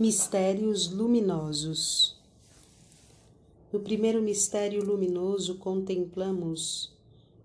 Mistérios 0.00 0.92
luminosos. 0.92 2.16
No 3.72 3.80
primeiro 3.80 4.22
mistério 4.22 4.84
luminoso 4.84 5.56
contemplamos 5.56 6.96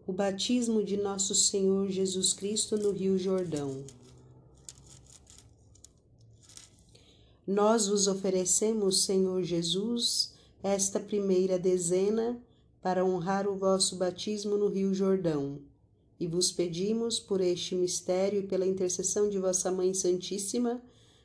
o 0.06 0.14
batismo 0.14 0.84
de 0.84 0.96
nosso 0.96 1.34
Senhor 1.34 1.89
Jesus 1.89 2.31
Cristo 2.31 2.78
no 2.78 2.92
Rio 2.92 3.18
Jordão. 3.18 3.84
Nós 7.48 7.88
vos 7.88 8.05
oferecemos, 8.05 9.04
Senhor 9.04 9.42
Jesus, 9.42 10.32
esta 10.62 11.00
primeira 11.00 11.58
dezena 11.58 12.40
para 12.84 13.04
honrar 13.04 13.48
o 13.48 13.56
vosso 13.56 13.96
batismo 13.96 14.58
no 14.58 14.68
Rio 14.68 14.94
Jordão. 14.94 15.58
E 16.20 16.28
vos 16.28 16.52
pedimos, 16.52 17.20
por 17.20 17.42
este 17.42 17.74
mistério 17.74 18.42
e 18.42 18.48
pela 18.48 18.68
intercessão 18.68 19.28
de 19.28 19.40
vossa 19.40 19.72
Mãe 19.72 19.92
Santíssima, 19.92 20.80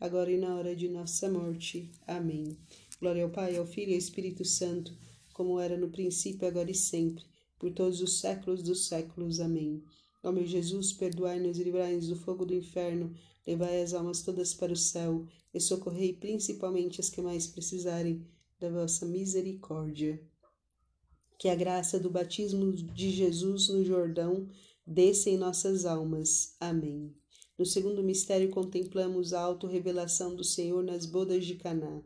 agora 0.00 0.30
e 0.30 0.36
na 0.36 0.56
hora 0.56 0.74
de 0.74 0.88
nossa 0.88 1.30
morte. 1.30 1.90
Amém. 2.06 2.56
Glória 3.00 3.24
ao 3.24 3.30
Pai, 3.30 3.56
ao 3.56 3.66
Filho 3.66 3.90
e 3.90 3.94
ao 3.94 3.98
Espírito 3.98 4.44
Santo, 4.44 4.96
como 5.32 5.58
era 5.58 5.76
no 5.76 5.90
princípio, 5.90 6.46
agora 6.46 6.70
e 6.70 6.74
sempre, 6.74 7.24
por 7.58 7.72
todos 7.72 8.00
os 8.00 8.20
séculos 8.20 8.62
dos 8.62 8.86
séculos. 8.86 9.40
Amém. 9.40 9.82
Ó 10.22 10.32
meu 10.32 10.46
Jesus, 10.46 10.92
perdoai-nos 10.92 11.58
e 11.58 11.64
livrai-nos 11.64 12.08
do 12.08 12.16
fogo 12.16 12.46
do 12.46 12.54
inferno, 12.54 13.14
levai 13.46 13.82
as 13.82 13.92
almas 13.92 14.22
todas 14.22 14.54
para 14.54 14.72
o 14.72 14.76
céu 14.76 15.26
e 15.52 15.60
socorrei 15.60 16.12
principalmente 16.12 17.00
as 17.00 17.10
que 17.10 17.20
mais 17.20 17.46
precisarem 17.46 18.24
da 18.58 18.70
vossa 18.70 19.04
misericórdia. 19.04 20.20
Que 21.38 21.48
a 21.48 21.54
graça 21.54 21.98
do 21.98 22.10
batismo 22.10 22.72
de 22.72 23.10
Jesus 23.10 23.68
no 23.68 23.84
Jordão 23.84 24.48
desça 24.86 25.28
em 25.28 25.36
nossas 25.36 25.84
almas. 25.84 26.54
Amém. 26.58 27.14
No 27.56 27.64
segundo 27.64 28.02
mistério, 28.02 28.50
contemplamos 28.50 29.32
a 29.32 29.40
autorrevelação 29.40 30.34
do 30.34 30.42
Senhor 30.42 30.82
nas 30.82 31.06
bodas 31.06 31.46
de 31.46 31.54
Caná. 31.54 32.02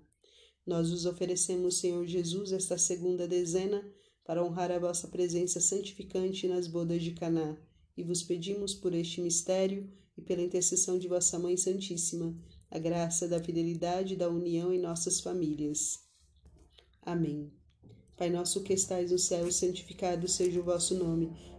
Nós 0.66 0.90
vos 0.90 1.06
oferecemos, 1.06 1.78
Senhor 1.78 2.06
Jesus, 2.06 2.52
esta 2.52 2.76
segunda 2.76 3.26
dezena 3.26 3.82
para 4.22 4.44
honrar 4.44 4.70
a 4.70 4.78
vossa 4.78 5.08
presença 5.08 5.58
santificante 5.58 6.46
nas 6.46 6.66
bodas 6.66 7.02
de 7.02 7.12
Caná, 7.12 7.56
e 7.96 8.02
vos 8.02 8.22
pedimos 8.22 8.74
por 8.74 8.92
este 8.92 9.22
mistério 9.22 9.90
e 10.18 10.20
pela 10.20 10.42
intercessão 10.42 10.98
de 10.98 11.08
vossa 11.08 11.38
Mãe 11.38 11.56
Santíssima, 11.56 12.36
a 12.70 12.78
graça 12.78 13.26
da 13.26 13.42
fidelidade 13.42 14.12
e 14.12 14.16
da 14.16 14.28
união 14.28 14.70
em 14.70 14.78
nossas 14.78 15.20
famílias. 15.20 16.00
Amém. 17.00 17.50
Pai 18.18 18.28
nosso 18.28 18.62
que 18.62 18.74
estais 18.74 19.10
no 19.10 19.18
céu, 19.18 19.50
santificado 19.50 20.28
seja 20.28 20.60
o 20.60 20.64
vosso 20.64 20.94
nome. 20.94 21.32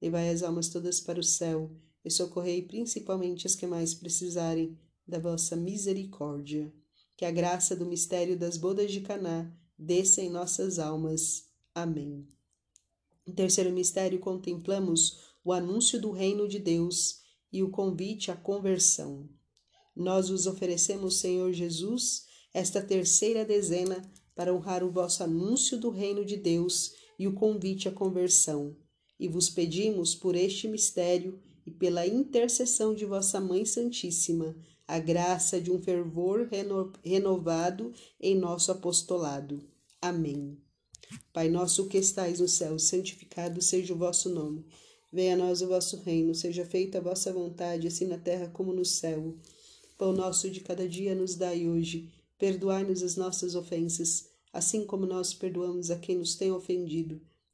levai 0.00 0.30
as 0.30 0.42
almas 0.42 0.68
todas 0.68 1.00
para 1.00 1.20
o 1.20 1.24
céu, 1.24 1.70
e 2.04 2.10
socorrei 2.10 2.62
principalmente 2.62 3.46
as 3.46 3.54
que 3.54 3.66
mais 3.66 3.94
precisarem 3.94 4.78
da 5.06 5.18
vossa 5.18 5.56
misericórdia. 5.56 6.72
Que 7.16 7.24
a 7.24 7.30
graça 7.30 7.74
do 7.74 7.84
mistério 7.84 8.38
das 8.38 8.56
bodas 8.56 8.92
de 8.92 9.00
Caná 9.00 9.52
desça 9.76 10.22
em 10.22 10.30
nossas 10.30 10.78
almas. 10.78 11.46
Amém. 11.74 12.28
Em 13.26 13.32
terceiro 13.32 13.72
mistério, 13.72 14.18
contemplamos 14.18 15.18
o 15.44 15.52
anúncio 15.52 16.00
do 16.00 16.12
reino 16.12 16.48
de 16.48 16.58
Deus 16.58 17.20
e 17.52 17.62
o 17.62 17.70
convite 17.70 18.30
à 18.30 18.36
conversão. 18.36 19.28
Nós 19.94 20.28
vos 20.28 20.46
oferecemos, 20.46 21.18
Senhor 21.18 21.52
Jesus, 21.52 22.26
esta 22.54 22.80
terceira 22.80 23.44
dezena 23.44 24.00
para 24.34 24.54
honrar 24.54 24.84
o 24.84 24.90
vosso 24.90 25.22
anúncio 25.24 25.78
do 25.78 25.90
reino 25.90 26.24
de 26.24 26.36
Deus 26.36 26.92
e 27.18 27.26
o 27.26 27.34
convite 27.34 27.88
à 27.88 27.92
conversão. 27.92 28.76
E 29.18 29.28
vos 29.28 29.50
pedimos, 29.50 30.14
por 30.14 30.34
este 30.34 30.68
mistério 30.68 31.38
e 31.66 31.70
pela 31.70 32.06
intercessão 32.06 32.94
de 32.94 33.04
vossa 33.04 33.40
Mãe 33.40 33.64
Santíssima, 33.64 34.56
a 34.86 34.98
graça 34.98 35.60
de 35.60 35.70
um 35.70 35.78
fervor 35.78 36.48
reno 36.50 36.92
renovado 37.04 37.92
em 38.20 38.34
nosso 38.34 38.72
apostolado. 38.72 39.62
Amém. 40.00 40.56
Pai 41.32 41.48
nosso 41.48 41.86
que 41.88 41.98
estais 41.98 42.40
no 42.40 42.48
céu, 42.48 42.78
santificado 42.78 43.60
seja 43.60 43.92
o 43.92 43.98
vosso 43.98 44.28
nome. 44.28 44.64
Venha 45.12 45.34
a 45.34 45.36
nós 45.36 45.62
o 45.62 45.68
vosso 45.68 45.96
reino, 45.98 46.34
seja 46.34 46.64
feita 46.64 46.98
a 46.98 47.00
vossa 47.00 47.32
vontade, 47.32 47.86
assim 47.86 48.06
na 48.06 48.18
terra 48.18 48.48
como 48.48 48.72
no 48.72 48.84
céu. 48.84 49.34
Pão 49.96 50.12
nosso 50.12 50.50
de 50.50 50.60
cada 50.60 50.88
dia 50.88 51.14
nos 51.14 51.34
dai 51.34 51.66
hoje. 51.66 52.12
Perdoai-nos 52.38 53.02
as 53.02 53.16
nossas 53.16 53.54
ofensas, 53.54 54.28
assim 54.52 54.84
como 54.84 55.06
nós 55.06 55.34
perdoamos 55.34 55.90
a 55.90 55.98
quem 55.98 56.16
nos 56.16 56.36
tem 56.36 56.52
ofendido. 56.52 57.20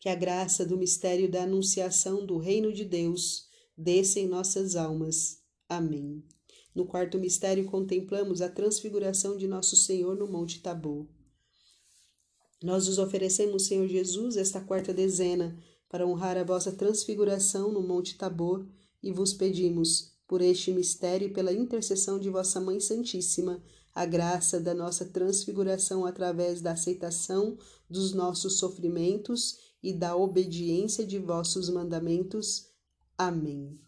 Que 0.00 0.08
a 0.08 0.14
graça 0.14 0.64
do 0.64 0.76
mistério 0.76 1.30
da 1.30 1.44
anunciação 1.44 2.24
do 2.26 2.38
reino 2.38 2.72
de 2.72 2.84
Deus 2.84 3.48
desça 3.76 4.20
em 4.20 4.26
nossas 4.26 4.76
almas. 4.76 5.38
Amém. 5.68 6.22
No 6.74 6.86
quarto 6.86 7.18
mistério 7.18 7.64
contemplamos 7.66 8.40
a 8.40 8.48
transfiguração 8.48 9.36
de 9.36 9.46
nosso 9.46 9.76
Senhor 9.76 10.16
no 10.16 10.26
Monte 10.26 10.60
Tabor. 10.60 11.06
Nós 12.62 12.88
os 12.88 12.98
oferecemos, 12.98 13.66
Senhor 13.66 13.86
Jesus, 13.88 14.36
esta 14.36 14.60
quarta 14.60 14.92
dezena 14.92 15.58
para 15.88 16.06
honrar 16.06 16.38
a 16.38 16.44
vossa 16.44 16.72
transfiguração 16.72 17.70
no 17.72 17.82
Monte 17.82 18.16
Tabor 18.16 18.66
e 19.02 19.12
vos 19.12 19.34
pedimos, 19.34 20.12
por 20.26 20.40
este 20.40 20.72
mistério 20.72 21.28
e 21.28 21.32
pela 21.32 21.52
intercessão 21.52 22.18
de 22.18 22.30
vossa 22.30 22.60
Mãe 22.60 22.80
Santíssima, 22.80 23.62
a 23.94 24.06
graça 24.06 24.58
da 24.58 24.72
nossa 24.72 25.04
transfiguração 25.04 26.06
através 26.06 26.62
da 26.62 26.72
aceitação 26.72 27.58
dos 27.90 28.14
nossos 28.14 28.58
sofrimentos 28.58 29.58
e 29.82 29.92
da 29.92 30.16
obediência 30.16 31.04
de 31.04 31.18
vossos 31.18 31.68
mandamentos. 31.68 32.70
Amém. 33.18 33.80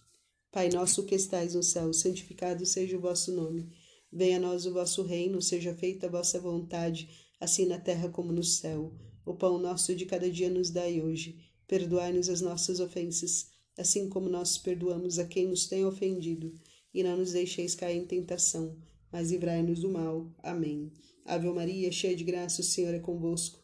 Pai 0.51 0.69
nosso 0.69 1.05
que 1.05 1.15
estais 1.15 1.55
no 1.55 1.63
céu, 1.63 1.93
santificado 1.93 2.65
seja 2.67 2.97
o 2.97 3.01
vosso 3.01 3.33
nome. 3.33 3.71
Venha 4.13 4.37
a 4.37 4.41
nós 4.41 4.67
o 4.67 4.73
vosso 4.73 5.03
reino, 5.03 5.43
seja 5.43 5.75
feita 5.75 6.07
a 6.07 6.11
vossa 6.11 6.39
vontade, 6.39 7.09
assim 7.41 7.67
na 7.67 7.79
terra 7.79 8.09
como 8.09 8.33
no 8.33 8.45
céu. 8.45 8.93
O 9.27 9.35
pão 9.35 9.59
nosso 9.59 9.95
de 9.95 10.07
cada 10.07 10.31
dia 10.31 10.49
nos 10.49 10.71
dai 10.71 11.01
hoje. 11.01 11.41
Perdoai-nos 11.67 12.29
as 12.29 12.41
nossas 12.41 12.79
ofensas, 12.79 13.49
assim 13.77 14.09
como 14.09 14.29
nós 14.29 14.59
perdoamos 14.59 15.19
a 15.19 15.27
quem 15.27 15.49
nos 15.49 15.67
tem 15.67 15.85
ofendido. 15.85 16.55
E 16.93 17.03
não 17.03 17.17
nos 17.17 17.33
deixeis 17.33 17.75
cair 17.75 17.99
em 17.99 18.07
tentação, 18.07 18.77
mas 19.11 19.33
livrai-nos 19.33 19.81
do 19.81 19.91
mal. 19.91 20.33
Amém. 20.39 20.93
Ave 21.25 21.49
Maria, 21.49 21.91
cheia 21.91 22.15
de 22.15 22.23
graça, 22.23 22.61
o 22.61 22.65
Senhor 22.65 22.95
é 22.95 23.01
convosco. 23.01 23.64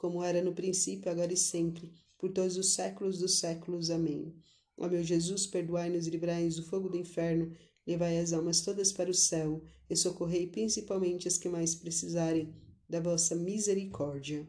como 0.00 0.24
era 0.24 0.42
no 0.42 0.54
princípio, 0.54 1.10
agora 1.10 1.30
e 1.30 1.36
sempre, 1.36 1.92
por 2.18 2.32
todos 2.32 2.56
os 2.56 2.72
séculos 2.72 3.18
dos 3.18 3.38
séculos. 3.38 3.90
Amém. 3.90 4.34
Ó 4.78 4.88
meu 4.88 5.04
Jesus, 5.04 5.46
perdoai-nos 5.46 6.06
e 6.06 6.10
livrai-nos 6.10 6.56
do 6.56 6.62
fogo 6.62 6.88
do 6.88 6.96
inferno, 6.96 7.54
levai 7.86 8.18
as 8.18 8.32
almas 8.32 8.62
todas 8.62 8.92
para 8.92 9.10
o 9.10 9.14
céu 9.14 9.62
e 9.90 9.94
socorrei 9.94 10.46
principalmente 10.46 11.28
as 11.28 11.36
que 11.36 11.50
mais 11.50 11.74
precisarem 11.74 12.50
da 12.88 12.98
vossa 12.98 13.36
misericórdia. 13.36 14.48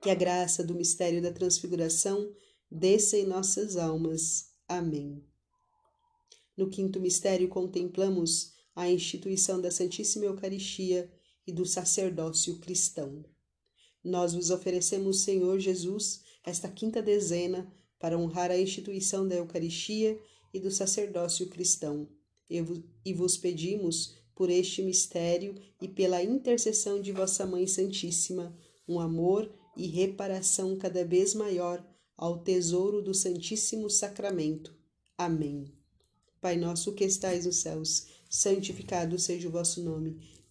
Que 0.00 0.08
a 0.08 0.14
graça 0.14 0.62
do 0.62 0.72
mistério 0.72 1.20
da 1.20 1.32
transfiguração 1.32 2.32
desça 2.70 3.18
em 3.18 3.26
nossas 3.26 3.76
almas. 3.76 4.52
Amém. 4.68 5.20
No 6.56 6.70
quinto 6.70 7.00
mistério 7.00 7.48
contemplamos 7.48 8.52
a 8.72 8.88
instituição 8.88 9.60
da 9.60 9.72
Santíssima 9.72 10.26
Eucaristia 10.26 11.12
e 11.44 11.50
do 11.50 11.66
sacerdócio 11.66 12.60
cristão. 12.60 13.33
Nós 14.04 14.34
vos 14.34 14.50
oferecemos, 14.50 15.20
Senhor 15.20 15.58
Jesus, 15.58 16.20
esta 16.44 16.68
quinta 16.68 17.00
dezena 17.00 17.72
para 17.98 18.18
honrar 18.18 18.50
a 18.50 18.58
instituição 18.58 19.26
da 19.26 19.36
Eucaristia 19.36 20.20
e 20.52 20.60
do 20.60 20.70
sacerdócio 20.70 21.48
cristão, 21.48 22.06
e 22.50 23.12
vos 23.14 23.38
pedimos, 23.38 24.14
por 24.34 24.50
este 24.50 24.82
mistério 24.82 25.54
e 25.80 25.88
pela 25.88 26.22
intercessão 26.22 27.00
de 27.00 27.12
vossa 27.12 27.46
Mãe 27.46 27.66
Santíssima, 27.66 28.54
um 28.86 29.00
amor 29.00 29.50
e 29.76 29.86
reparação 29.86 30.76
cada 30.76 31.04
vez 31.04 31.34
maior 31.34 31.84
ao 32.16 32.38
tesouro 32.38 33.00
do 33.00 33.14
Santíssimo 33.14 33.88
Sacramento. 33.88 34.76
Amém. 35.16 35.72
Pai 36.40 36.56
nosso 36.56 36.92
que 36.92 37.04
estais 37.04 37.46
nos 37.46 37.56
céus, 37.56 38.08
santificado 38.28 39.18
seja 39.18 39.48
o 39.48 39.52
vosso 39.52 39.82
nome. 39.82 40.20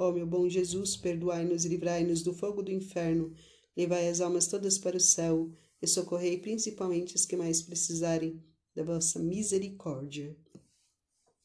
Ó 0.00 0.10
meu 0.10 0.26
bom 0.26 0.48
Jesus, 0.48 0.96
perdoai-nos 0.96 1.66
e 1.66 1.68
livrai-nos 1.68 2.22
do 2.22 2.32
fogo 2.32 2.62
do 2.62 2.72
inferno, 2.72 3.34
levai 3.76 4.08
as 4.08 4.22
almas 4.22 4.46
todas 4.46 4.78
para 4.78 4.96
o 4.96 5.00
céu 5.00 5.52
e 5.82 5.86
socorrei 5.86 6.38
principalmente 6.38 7.14
as 7.16 7.26
que 7.26 7.36
mais 7.36 7.60
precisarem 7.60 8.42
da 8.74 8.82
vossa 8.82 9.18
misericórdia. 9.18 10.34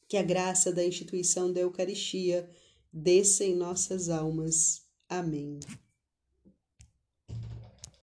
Que 0.08 0.16
a 0.16 0.22
graça 0.22 0.72
da 0.72 0.82
instituição 0.82 1.52
da 1.52 1.60
Eucaristia 1.60 2.48
desça 2.90 3.44
em 3.44 3.54
nossas 3.54 4.08
almas. 4.08 4.86
Amém. 5.06 5.60